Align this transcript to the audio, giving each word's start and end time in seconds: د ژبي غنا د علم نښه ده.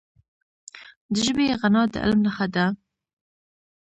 د 1.11 1.13
ژبي 1.25 1.45
غنا 1.61 1.83
د 1.91 1.93
علم 2.03 2.19
نښه 2.25 2.47
ده. 2.55 2.65